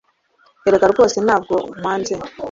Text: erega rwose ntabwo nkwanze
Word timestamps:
erega 0.67 0.85
rwose 0.93 1.17
ntabwo 1.25 1.55
nkwanze 1.77 2.13